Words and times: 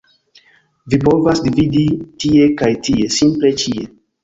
Vi 0.93 0.99
povas 1.07 1.43
vidi 1.59 1.85
tie 2.25 2.49
kaj 2.63 2.73
tie- 2.91 3.09
simple 3.21 3.55
ĉie 3.63 3.89